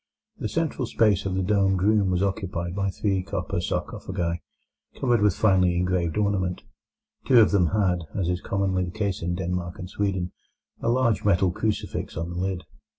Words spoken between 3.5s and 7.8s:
sarcophagi, covered with finely engraved ornament. Two of them